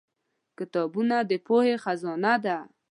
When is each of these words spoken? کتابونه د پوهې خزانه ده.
کتابونه 0.57 1.15
د 1.29 1.31
پوهې 1.45 1.75
خزانه 1.83 2.33
ده. 2.45 2.57